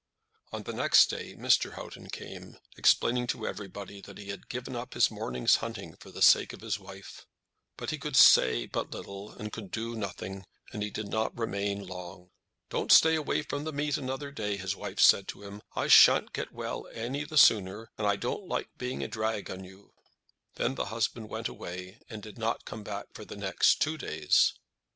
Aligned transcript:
On 0.51 0.63
the 0.63 0.73
next 0.73 1.11
day 1.11 1.35
Mr. 1.35 1.73
Houghton 1.73 2.09
came, 2.09 2.57
explaining 2.75 3.27
to 3.27 3.45
everybody 3.45 4.01
that 4.01 4.17
he 4.17 4.29
had 4.29 4.49
given 4.49 4.75
up 4.75 4.95
his 4.95 5.09
day's 5.09 5.57
hunting 5.57 5.95
for 5.97 6.09
the 6.09 6.23
sake 6.23 6.53
of 6.53 6.61
his 6.61 6.79
wife. 6.79 7.27
But 7.77 7.91
he 7.91 7.99
could 7.99 8.15
say 8.15 8.65
but 8.65 8.89
little, 8.89 9.31
and 9.33 9.53
could 9.53 9.69
do 9.69 9.95
nothing, 9.95 10.47
and 10.73 10.81
he 10.81 10.89
did 10.89 11.07
not 11.07 11.37
remain 11.37 11.85
long. 11.85 12.31
"Don't 12.71 12.91
stay 12.91 13.13
away 13.13 13.43
from 13.43 13.63
the 13.63 13.71
meet 13.71 13.95
another 13.95 14.31
day," 14.31 14.57
his 14.57 14.75
wife 14.75 14.99
said 14.99 15.27
to 15.27 15.43
him; 15.43 15.61
"I 15.75 15.85
shan't 15.87 16.33
get 16.33 16.51
well 16.51 16.87
any 16.91 17.23
the 17.23 17.37
sooner, 17.37 17.91
and 17.95 18.07
I 18.07 18.15
don't 18.15 18.47
like 18.47 18.69
being 18.79 19.03
a 19.03 19.07
drag 19.07 19.51
upon 19.51 19.65
you." 19.65 19.93
Then 20.55 20.73
the 20.73 20.85
husband 20.85 21.29
went 21.29 21.47
away, 21.47 21.99
and 22.09 22.23
did 22.23 22.39
not 22.39 22.65
come 22.65 22.83
for 23.13 23.23
the 23.23 23.37
next 23.37 23.83
two 23.83 23.99
days. 23.99 24.55